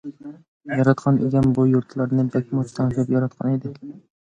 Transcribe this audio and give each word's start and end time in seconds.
ياراتقان 0.79 1.19
ئىگەم 1.25 1.51
بۇ 1.59 1.67
يۇرتلارنى 1.73 2.27
بەكمۇ 2.39 2.67
تەڭشەپ 2.73 3.15
ياراتقان 3.19 3.55
ئىدى. 3.57 3.77